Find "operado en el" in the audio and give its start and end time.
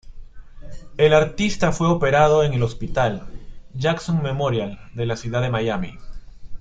1.87-2.63